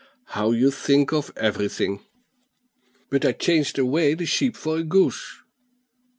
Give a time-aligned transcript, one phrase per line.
[0.29, 1.99] How you think of everything!"
[3.11, 5.37] "But I changed away the sheep for a goose."